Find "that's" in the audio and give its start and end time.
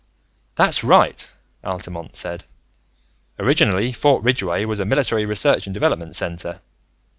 0.55-0.83